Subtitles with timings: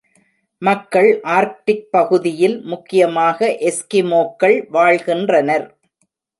[0.61, 5.67] மக்கள் ஆர்க்டிக் பகுதியில் முக்கியமாக எஸ்கிமோக்கள் வாழ்கின்றனர்.